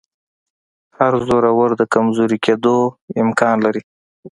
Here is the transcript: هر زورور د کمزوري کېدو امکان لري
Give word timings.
هر 0.97 1.13
زورور 1.27 1.69
د 1.79 1.83
کمزوري 1.93 2.37
کېدو 2.45 2.77
امکان 3.23 3.55
لري 3.65 3.81